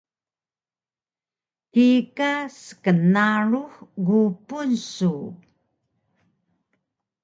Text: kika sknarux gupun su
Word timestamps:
kika 1.73 2.31
sknarux 2.61 3.73
gupun 4.07 4.69
su 4.91 5.13